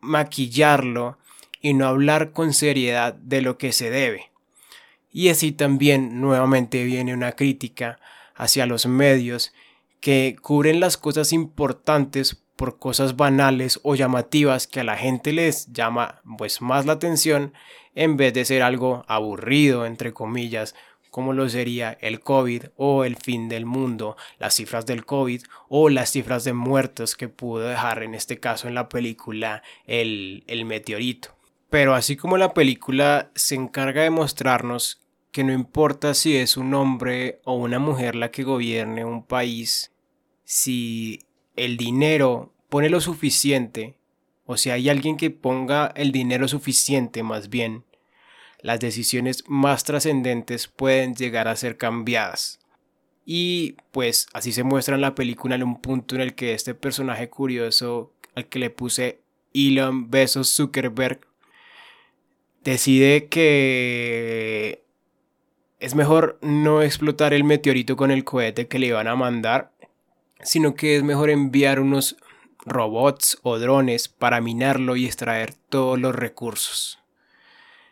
maquillarlo 0.00 1.18
y 1.60 1.74
no 1.74 1.86
hablar 1.86 2.32
con 2.32 2.54
seriedad 2.54 3.12
de 3.12 3.42
lo 3.42 3.58
que 3.58 3.72
se 3.72 3.90
debe. 3.90 4.30
Y 5.12 5.28
así 5.28 5.52
también 5.52 6.20
nuevamente 6.22 6.82
viene 6.84 7.12
una 7.12 7.32
crítica 7.32 7.98
hacia 8.40 8.64
los 8.64 8.86
medios 8.86 9.52
que 10.00 10.34
cubren 10.40 10.80
las 10.80 10.96
cosas 10.96 11.34
importantes 11.34 12.42
por 12.56 12.78
cosas 12.78 13.16
banales 13.16 13.78
o 13.82 13.94
llamativas 13.94 14.66
que 14.66 14.80
a 14.80 14.84
la 14.84 14.96
gente 14.96 15.32
les 15.34 15.70
llama 15.72 16.22
pues 16.38 16.62
más 16.62 16.86
la 16.86 16.94
atención 16.94 17.52
en 17.94 18.16
vez 18.16 18.32
de 18.32 18.46
ser 18.46 18.62
algo 18.62 19.04
aburrido 19.08 19.84
entre 19.84 20.14
comillas 20.14 20.74
como 21.10 21.34
lo 21.34 21.50
sería 21.50 21.98
el 22.00 22.20
COVID 22.20 22.66
o 22.76 23.04
el 23.04 23.16
fin 23.16 23.48
del 23.48 23.66
mundo, 23.66 24.16
las 24.38 24.54
cifras 24.54 24.86
del 24.86 25.04
COVID 25.04 25.42
o 25.68 25.90
las 25.90 26.10
cifras 26.10 26.44
de 26.44 26.54
muertos 26.54 27.16
que 27.16 27.28
pudo 27.28 27.68
dejar 27.68 28.02
en 28.02 28.14
este 28.14 28.38
caso 28.38 28.68
en 28.68 28.74
la 28.74 28.88
película 28.88 29.62
el, 29.86 30.44
el 30.46 30.64
meteorito. 30.64 31.34
Pero 31.68 31.94
así 31.94 32.16
como 32.16 32.38
la 32.38 32.54
película 32.54 33.32
se 33.34 33.56
encarga 33.56 34.02
de 34.02 34.10
mostrarnos 34.10 34.99
que 35.32 35.44
no 35.44 35.52
importa 35.52 36.14
si 36.14 36.36
es 36.36 36.56
un 36.56 36.74
hombre 36.74 37.40
o 37.44 37.54
una 37.54 37.78
mujer 37.78 38.14
la 38.14 38.30
que 38.30 38.42
gobierne 38.42 39.04
un 39.04 39.24
país, 39.24 39.92
si 40.44 41.20
el 41.56 41.76
dinero 41.76 42.52
pone 42.68 42.90
lo 42.90 43.00
suficiente, 43.00 43.96
o 44.44 44.56
si 44.56 44.70
hay 44.70 44.88
alguien 44.88 45.16
que 45.16 45.30
ponga 45.30 45.92
el 45.94 46.10
dinero 46.10 46.48
suficiente 46.48 47.22
más 47.22 47.50
bien, 47.50 47.84
las 48.62 48.80
decisiones 48.80 49.44
más 49.46 49.84
trascendentes 49.84 50.66
pueden 50.66 51.14
llegar 51.14 51.48
a 51.48 51.56
ser 51.56 51.76
cambiadas. 51.76 52.58
Y 53.24 53.76
pues 53.92 54.26
así 54.32 54.52
se 54.52 54.64
muestra 54.64 54.96
en 54.96 55.02
la 55.02 55.14
película 55.14 55.54
en 55.54 55.62
un 55.62 55.80
punto 55.80 56.16
en 56.16 56.20
el 56.20 56.34
que 56.34 56.54
este 56.54 56.74
personaje 56.74 57.28
curioso 57.28 58.12
al 58.34 58.48
que 58.48 58.58
le 58.58 58.70
puse 58.70 59.20
Elon 59.54 60.10
Besos 60.10 60.48
Zuckerberg 60.48 61.20
decide 62.64 63.28
que 63.28 64.84
es 65.80 65.94
mejor 65.94 66.38
no 66.42 66.82
explotar 66.82 67.32
el 67.32 67.42
meteorito 67.42 67.96
con 67.96 68.10
el 68.10 68.22
cohete 68.22 68.68
que 68.68 68.78
le 68.78 68.88
iban 68.88 69.08
a 69.08 69.16
mandar, 69.16 69.72
sino 70.42 70.74
que 70.74 70.96
es 70.96 71.02
mejor 71.02 71.30
enviar 71.30 71.80
unos 71.80 72.16
robots 72.66 73.38
o 73.42 73.58
drones 73.58 74.08
para 74.08 74.42
minarlo 74.42 74.96
y 74.96 75.06
extraer 75.06 75.54
todos 75.54 75.98
los 75.98 76.14
recursos. 76.14 76.98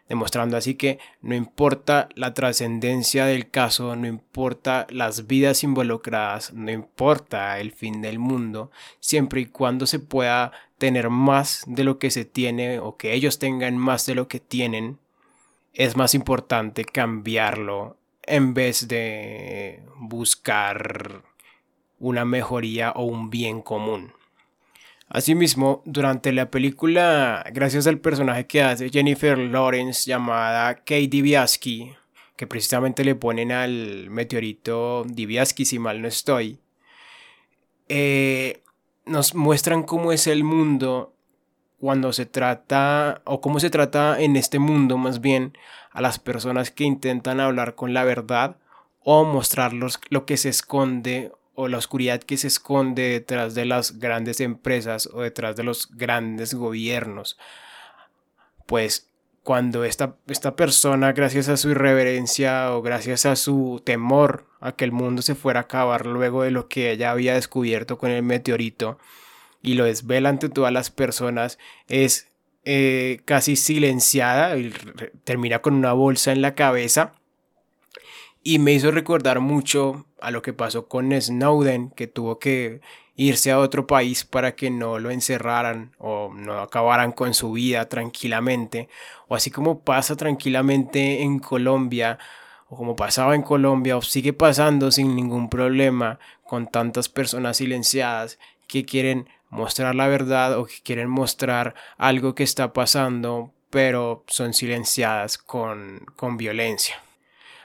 Demostrando 0.07 0.57
así 0.57 0.75
que 0.75 0.99
no 1.21 1.35
importa 1.35 2.09
la 2.15 2.33
trascendencia 2.33 3.27
del 3.27 3.51
caso, 3.51 3.95
no 3.97 4.07
importa 4.07 4.87
las 4.91 5.27
vidas 5.27 5.65
involucradas, 5.65 6.53
no 6.55 6.71
importa 6.71 7.59
el 7.61 7.73
fin 7.73 8.01
del 8.01 8.19
mundo, 8.19 8.71
siempre 9.01 9.43
y 9.43 9.47
cuando 9.47 9.87
se 9.87 9.99
pueda 9.99 10.53
tener 10.79 11.11
más 11.11 11.63
de 11.67 11.85
lo 11.85 11.99
que 11.99 12.11
se 12.11 12.25
tiene 12.25 12.79
o 12.79 12.97
que 12.97 13.13
ellos 13.13 13.39
tengan 13.39 13.77
más 13.77 14.07
de 14.07 14.15
lo 14.15 14.29
que 14.29 14.41
tienen, 14.41 14.99
es 15.79 15.97
más 15.97 16.13
importante 16.15 16.85
cambiarlo 16.85 17.97
en 18.25 18.53
vez 18.53 18.89
de 18.89 19.85
buscar 19.97 21.23
una 22.01 22.25
mejoría 22.25 22.91
o 22.91 23.05
un 23.05 23.31
bien 23.31 23.63
común. 23.63 24.13
Asimismo, 25.09 25.83
durante 25.87 26.33
la 26.33 26.51
película, 26.51 27.45
gracias 27.53 27.87
al 27.87 28.01
personaje 28.01 28.49
que 28.49 28.61
hace 28.61 28.91
Jennifer 28.91 29.39
Lawrence 29.39 30.11
llamada 30.11 30.75
Kate 30.75 31.07
Dibiaski, 31.07 31.93
que 32.35 32.49
precisamente 32.49 33.05
le 33.05 33.15
ponen 33.15 33.53
al 33.53 34.11
meteorito 34.11 35.05
Dibiaski 35.07 35.65
si 35.65 35.79
mal 35.79 36.03
no 36.03 36.09
estoy, 36.09 36.59
eh, 37.89 38.65
nos 39.07 39.33
muestran 39.37 39.85
cómo 39.85 40.11
es 40.11 40.27
el 40.27 40.43
mundo 40.43 41.15
cuando 41.81 42.13
se 42.13 42.27
trata, 42.27 43.23
o 43.25 43.41
cómo 43.41 43.61
se 43.61 43.71
trata 43.71 44.21
en 44.21 44.37
este 44.37 44.59
mundo 44.59 44.99
más 44.99 45.21
bien, 45.21 45.57
a 45.91 46.01
las 46.01 46.19
personas 46.19 46.71
que 46.71 46.85
intentan 46.85 47.41
hablar 47.41 47.75
con 47.75 47.95
la 47.95 48.05
verdad 48.05 48.57
o 49.03 49.25
mostrarlos 49.25 50.01
lo 50.11 50.27
que 50.27 50.37
se 50.37 50.49
esconde 50.49 51.33
o 51.55 51.67
la 51.67 51.79
oscuridad 51.79 52.23
que 52.23 52.37
se 52.37 52.47
esconde 52.47 53.03
detrás 53.03 53.55
de 53.55 53.65
las 53.65 53.99
grandes 53.99 54.41
empresas 54.41 55.09
o 55.13 55.23
detrás 55.23 55.57
de 55.57 55.65
los 55.65 55.89
grandes 55.91 56.55
gobiernos. 56.55 57.37
Pues 58.67 59.09
cuando 59.43 59.85
esta, 59.85 60.15
esta 60.27 60.55
persona, 60.57 61.13
gracias 61.13 61.49
a 61.49 61.57
su 61.57 61.71
irreverencia 61.71 62.75
o 62.75 62.83
gracias 62.83 63.25
a 63.25 63.35
su 63.35 63.81
temor 63.83 64.47
a 64.61 64.73
que 64.73 64.85
el 64.85 64.93
mundo 64.93 65.23
se 65.23 65.35
fuera 65.35 65.61
a 65.61 65.63
acabar 65.63 66.07
luego 66.07 66.43
de 66.43 66.51
lo 66.51 66.69
que 66.69 66.91
ella 66.91 67.11
había 67.11 67.35
descubierto 67.35 67.99
con 67.99 68.11
el 68.11 68.23
meteorito, 68.23 68.99
y 69.63 69.75
lo 69.75 69.85
desvela 69.85 70.29
ante 70.29 70.49
todas 70.49 70.73
las 70.73 70.91
personas, 70.91 71.59
es 71.89 72.29
eh, 72.65 73.21
casi 73.25 73.57
silenciada, 73.57 74.57
y 74.57 74.73
termina 75.25 75.61
con 75.61 75.75
una 75.75 75.93
bolsa 75.93 76.33
en 76.33 76.43
la 76.43 76.55
cabeza. 76.55 77.13
Y 78.43 78.59
me 78.59 78.73
hizo 78.73 78.91
recordar 78.91 79.41
mucho 79.41 80.07
a 80.21 80.31
lo 80.31 80.43
que 80.43 80.53
pasó 80.53 80.89
con 80.89 81.13
Snowden, 81.19 81.91
que 81.91 82.07
tuvo 82.07 82.39
que 82.39 82.81
irse 83.19 83.51
a 83.51 83.59
otro 83.59 83.87
país 83.87 84.25
para 84.25 84.55
que 84.55 84.71
no 84.71 85.01
lo 85.01 85.11
encerraran 85.11 85.93
o 85.99 86.33
no 86.33 86.61
acabaran 86.61 87.11
con 87.11 87.35
su 87.35 87.53
vida 87.53 87.89
tranquilamente. 87.89 88.89
O 89.27 89.35
así 89.35 89.51
como 89.51 89.81
pasa 89.81 90.15
tranquilamente 90.17 91.23
en 91.23 91.41
Colombia, 91.41 92.19
o 92.69 92.77
como 92.77 92.95
pasaba 92.95 93.35
en 93.35 93.43
Colombia, 93.43 93.97
o 93.97 94.03
sigue 94.03 94.33
pasando 94.33 94.93
sin 94.93 95.17
ningún 95.17 95.51
problema 95.51 96.21
con 96.45 96.69
tantas 96.69 97.09
personas 97.09 97.57
silenciadas 97.57 98.39
que 98.69 98.85
quieren 98.85 99.29
mostrar 99.51 99.95
la 99.95 100.09
verdad 100.09 100.59
o 100.59 100.67
que 100.67 100.81
quieren 100.83 101.09
mostrar 101.09 101.75
algo 101.97 102.35
que 102.35 102.43
está 102.43 102.73
pasando, 102.73 103.53
pero 103.71 104.25
son 104.27 104.55
silenciadas 104.55 105.39
con, 105.39 106.07
con 106.17 106.37
violencia. 106.37 107.03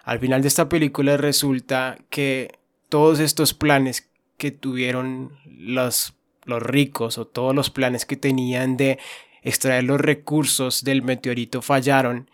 Al 0.04 0.20
final 0.20 0.42
de 0.42 0.50
esta 0.50 0.68
película 0.68 1.18
resulta 1.18 1.98
que 2.10 2.60
todos 2.90 3.20
estos 3.20 3.54
planes 3.54 4.10
que 4.38 4.52
tuvieron 4.52 5.38
los, 5.46 6.14
los 6.44 6.62
ricos 6.62 7.18
o 7.18 7.26
todos 7.26 7.56
los 7.56 7.70
planes 7.70 8.06
que 8.06 8.18
tenían 8.18 8.78
de 8.78 9.00
extraer 9.42 9.84
los 9.84 10.00
recursos 10.00 10.84
del 10.84 11.02
meteorito 11.02 11.62
fallaron 11.62 12.30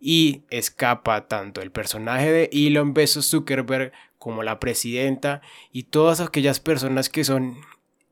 y 0.00 0.42
escapa 0.50 1.28
tanto 1.28 1.62
el 1.62 1.70
personaje 1.70 2.30
de 2.30 2.50
Elon 2.52 2.92
Bezos 2.92 3.26
Zuckerberg 3.26 3.92
como 4.18 4.42
la 4.42 4.60
presidenta 4.60 5.40
y 5.72 5.84
todas 5.84 6.20
aquellas 6.20 6.60
personas 6.60 7.08
que 7.08 7.24
son 7.24 7.56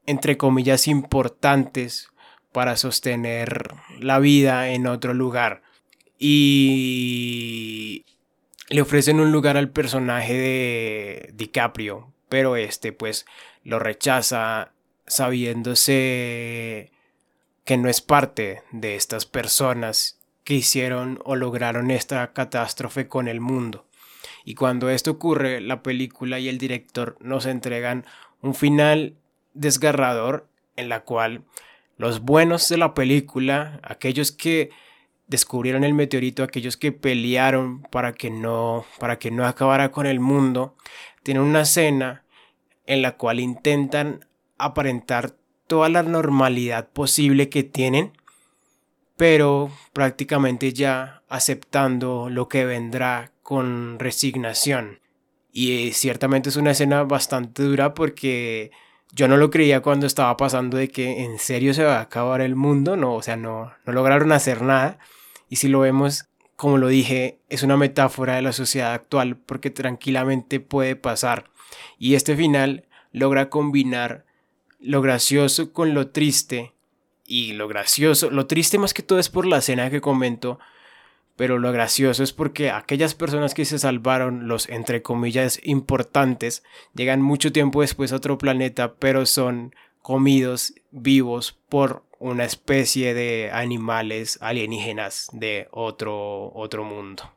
entre 0.06 0.36
comillas 0.36 0.88
importantes 0.88 2.08
para 2.52 2.76
sostener 2.76 3.74
la 3.98 4.18
vida 4.18 4.70
en 4.70 4.86
otro 4.86 5.14
lugar 5.14 5.62
y 6.18 8.04
le 8.68 8.82
ofrecen 8.82 9.20
un 9.20 9.32
lugar 9.32 9.56
al 9.56 9.70
personaje 9.70 10.34
de 10.34 11.30
DiCaprio 11.34 12.12
pero 12.32 12.56
este 12.56 12.92
pues 12.92 13.26
lo 13.62 13.78
rechaza 13.78 14.72
sabiéndose 15.06 16.90
que 17.64 17.76
no 17.76 17.90
es 17.90 18.00
parte 18.00 18.62
de 18.72 18.96
estas 18.96 19.26
personas 19.26 20.18
que 20.42 20.54
hicieron 20.54 21.20
o 21.26 21.36
lograron 21.36 21.90
esta 21.90 22.32
catástrofe 22.32 23.06
con 23.06 23.28
el 23.28 23.40
mundo. 23.42 23.86
Y 24.46 24.54
cuando 24.54 24.88
esto 24.88 25.10
ocurre, 25.10 25.60
la 25.60 25.82
película 25.82 26.38
y 26.38 26.48
el 26.48 26.56
director 26.56 27.18
nos 27.20 27.44
entregan 27.44 28.06
un 28.40 28.54
final 28.54 29.14
desgarrador 29.54 30.48
en 30.76 30.88
la 30.88 31.00
cual 31.04 31.44
los 31.96 32.20
buenos 32.20 32.68
de 32.68 32.78
la 32.78 32.94
película, 32.94 33.80
aquellos 33.82 34.32
que 34.32 34.70
descubrieron 35.26 35.84
el 35.84 35.94
meteorito, 35.94 36.42
aquellos 36.42 36.76
que 36.76 36.92
pelearon 36.92 37.82
para 37.82 38.12
que 38.12 38.30
no 38.30 38.84
para 38.98 39.18
que 39.18 39.30
no 39.30 39.46
acabara 39.46 39.90
con 39.90 40.06
el 40.06 40.20
mundo, 40.20 40.76
tienen 41.22 41.42
una 41.42 41.62
escena 41.62 42.24
en 42.86 43.02
la 43.02 43.16
cual 43.16 43.40
intentan 43.40 44.26
aparentar 44.58 45.36
toda 45.66 45.88
la 45.88 46.02
normalidad 46.02 46.88
posible 46.88 47.48
que 47.48 47.62
tienen 47.62 48.12
pero 49.22 49.70
prácticamente 49.92 50.72
ya 50.72 51.22
aceptando 51.28 52.28
lo 52.28 52.48
que 52.48 52.64
vendrá 52.64 53.30
con 53.44 54.00
resignación. 54.00 54.98
Y 55.52 55.92
ciertamente 55.92 56.48
es 56.48 56.56
una 56.56 56.72
escena 56.72 57.04
bastante 57.04 57.62
dura 57.62 57.94
porque 57.94 58.72
yo 59.12 59.28
no 59.28 59.36
lo 59.36 59.50
creía 59.50 59.80
cuando 59.80 60.06
estaba 60.06 60.36
pasando 60.36 60.78
de 60.78 60.88
que 60.88 61.22
en 61.24 61.38
serio 61.38 61.74
se 61.74 61.84
va 61.84 61.98
a 61.98 62.02
acabar 62.02 62.40
el 62.40 62.56
mundo, 62.56 62.96
no, 62.96 63.14
o 63.14 63.22
sea, 63.22 63.36
no, 63.36 63.72
no 63.84 63.92
lograron 63.92 64.32
hacer 64.32 64.62
nada. 64.62 64.98
Y 65.50 65.56
si 65.56 65.68
lo 65.68 65.80
vemos, 65.80 66.26
como 66.56 66.78
lo 66.78 66.88
dije, 66.88 67.38
es 67.50 67.62
una 67.62 67.76
metáfora 67.76 68.36
de 68.36 68.42
la 68.42 68.52
sociedad 68.52 68.94
actual 68.94 69.36
porque 69.36 69.70
tranquilamente 69.70 70.60
puede 70.60 70.96
pasar. 70.96 71.50
Y 71.98 72.14
este 72.14 72.36
final 72.36 72.86
logra 73.12 73.50
combinar 73.50 74.24
lo 74.80 75.02
gracioso 75.02 75.72
con 75.72 75.92
lo 75.92 76.08
triste 76.08 76.72
y 77.26 77.52
lo 77.52 77.68
gracioso, 77.68 78.30
lo 78.30 78.46
triste 78.46 78.78
más 78.78 78.94
que 78.94 79.02
todo 79.02 79.18
es 79.18 79.28
por 79.28 79.46
la 79.46 79.58
escena 79.58 79.90
que 79.90 80.00
comento, 80.00 80.58
pero 81.36 81.58
lo 81.58 81.72
gracioso 81.72 82.22
es 82.22 82.32
porque 82.32 82.70
aquellas 82.70 83.14
personas 83.14 83.54
que 83.54 83.64
se 83.64 83.78
salvaron, 83.78 84.48
los 84.48 84.68
entre 84.68 85.02
comillas 85.02 85.60
importantes, 85.62 86.62
llegan 86.94 87.22
mucho 87.22 87.52
tiempo 87.52 87.80
después 87.80 88.12
a 88.12 88.16
otro 88.16 88.38
planeta, 88.38 88.94
pero 88.94 89.26
son 89.26 89.74
comidos 90.00 90.74
vivos 90.90 91.58
por 91.68 92.04
una 92.18 92.44
especie 92.44 93.14
de 93.14 93.50
animales 93.52 94.38
alienígenas 94.40 95.28
de 95.32 95.68
otro, 95.70 96.52
otro 96.54 96.84
mundo. 96.84 97.32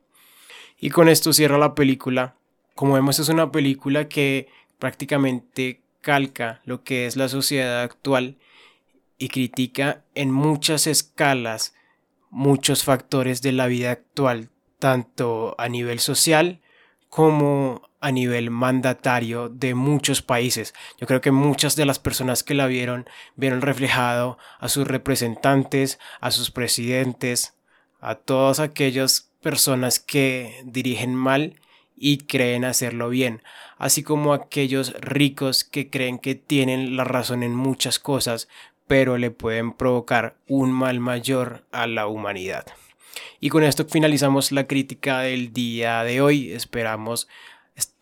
Y 0.80 0.90
con 0.90 1.08
esto 1.08 1.34
cierra 1.34 1.58
la 1.58 1.74
película. 1.74 2.36
Como 2.76 2.94
vemos 2.94 3.20
es 3.20 3.30
una 3.30 3.52
película 3.52 4.10
que 4.10 4.50
prácticamente 4.80 5.82
calca 6.02 6.62
lo 6.66 6.84
que 6.84 7.06
es 7.06 7.16
la 7.16 7.30
sociedad 7.30 7.82
actual 7.82 8.38
y 9.18 9.30
critica 9.30 10.04
en 10.14 10.32
muchas 10.32 10.88
escalas 10.88 11.75
muchos 12.36 12.84
factores 12.84 13.42
de 13.42 13.54
la 13.54 13.66
vida 13.68 13.92
actual, 13.92 14.50
tanto 14.78 15.56
a 15.58 15.70
nivel 15.70 16.02
social 16.02 16.60
como 17.08 17.90
a 18.02 18.12
nivel 18.12 18.52
mandatario 18.52 19.48
de 19.48 19.74
muchos 19.74 20.22
países. 20.22 20.74
Yo 21.00 21.08
creo 21.08 21.22
que 21.22 21.32
muchas 21.32 21.78
de 21.78 21.86
las 21.86 21.98
personas 21.98 22.44
que 22.44 22.54
la 22.54 22.68
vieron 22.68 23.08
vieron 23.38 23.62
reflejado 23.62 24.38
a 24.60 24.68
sus 24.68 24.86
representantes, 24.86 25.98
a 26.20 26.30
sus 26.30 26.52
presidentes, 26.52 27.54
a 28.02 28.16
todas 28.16 28.60
aquellas 28.60 29.32
personas 29.42 30.02
que 30.02 30.62
dirigen 30.66 31.16
mal 31.16 31.56
y 31.96 32.18
creen 32.18 32.66
hacerlo 32.66 33.08
bien, 33.08 33.44
así 33.78 34.04
como 34.04 34.34
aquellos 34.34 34.94
ricos 35.00 35.64
que 35.64 35.90
creen 35.90 36.20
que 36.20 36.36
tienen 36.36 36.98
la 36.98 37.06
razón 37.06 37.44
en 37.44 37.56
muchas 37.56 37.98
cosas, 37.98 38.50
pero 38.88 39.18
le 39.18 39.32
pueden 39.32 39.74
provocar 39.74 40.36
un 40.48 40.72
mal 40.72 41.00
mayor 41.00 41.66
a 41.72 41.88
la 41.88 42.08
humanidad. 42.08 42.66
Y 43.40 43.50
con 43.50 43.64
esto 43.64 43.86
finalizamos 43.86 44.52
la 44.52 44.68
crítica 44.68 45.20
del 45.20 45.54
día 45.54 46.04
de 46.04 46.22
hoy. 46.22 46.52
Esperamos 46.52 47.28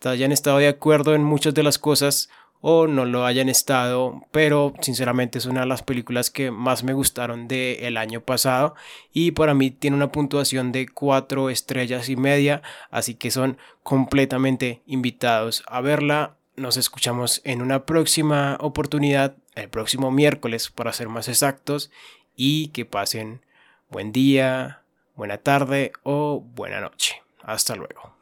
hayan 0.04 0.32
estado 0.32 0.58
de 0.58 0.68
acuerdo 0.68 1.14
en 1.14 1.24
muchas 1.24 1.54
de 1.54 1.62
las 1.62 1.78
cosas 1.78 2.28
o 2.66 2.86
no 2.86 3.04
lo 3.04 3.26
hayan 3.26 3.50
estado, 3.50 4.22
pero 4.30 4.72
sinceramente 4.80 5.36
es 5.36 5.44
una 5.44 5.60
de 5.60 5.66
las 5.66 5.82
películas 5.82 6.30
que 6.30 6.50
más 6.50 6.82
me 6.82 6.94
gustaron 6.94 7.46
del 7.46 7.96
año 7.98 8.22
pasado 8.22 8.74
y 9.12 9.32
para 9.32 9.52
mí 9.52 9.70
tiene 9.70 9.96
una 9.96 10.10
puntuación 10.10 10.72
de 10.72 10.88
4 10.88 11.50
estrellas 11.50 12.08
y 12.08 12.16
media, 12.16 12.62
así 12.90 13.16
que 13.16 13.30
son 13.30 13.58
completamente 13.82 14.82
invitados 14.86 15.62
a 15.66 15.82
verla. 15.82 16.36
Nos 16.56 16.78
escuchamos 16.78 17.42
en 17.44 17.60
una 17.60 17.84
próxima 17.84 18.56
oportunidad 18.60 19.36
el 19.54 19.68
próximo 19.68 20.10
miércoles 20.10 20.70
para 20.70 20.92
ser 20.92 21.08
más 21.08 21.28
exactos 21.28 21.90
y 22.36 22.68
que 22.68 22.84
pasen 22.84 23.42
buen 23.88 24.12
día, 24.12 24.82
buena 25.14 25.38
tarde 25.38 25.92
o 26.02 26.40
buena 26.40 26.80
noche. 26.80 27.22
Hasta 27.42 27.76
luego. 27.76 28.13